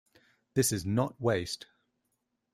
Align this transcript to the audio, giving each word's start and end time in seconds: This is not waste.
This 0.55 0.71
is 0.71 0.83
not 0.83 1.21
waste. 1.21 1.67